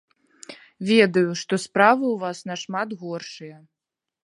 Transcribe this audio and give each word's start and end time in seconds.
Ведаю, 0.89 1.31
што 1.43 1.53
справы 1.65 2.05
ў 2.11 2.17
вас 2.25 2.37
нашмат 2.53 2.99
горшыя. 3.05 3.57